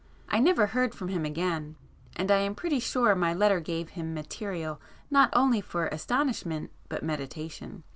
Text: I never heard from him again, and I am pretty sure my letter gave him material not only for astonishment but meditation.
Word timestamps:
I 0.27 0.39
never 0.39 0.65
heard 0.65 0.95
from 0.95 1.09
him 1.09 1.25
again, 1.25 1.75
and 2.15 2.31
I 2.31 2.37
am 2.39 2.55
pretty 2.55 2.79
sure 2.79 3.13
my 3.13 3.35
letter 3.35 3.59
gave 3.59 3.89
him 3.89 4.15
material 4.15 4.81
not 5.11 5.29
only 5.33 5.61
for 5.61 5.85
astonishment 5.89 6.71
but 6.89 7.03
meditation. 7.03 7.83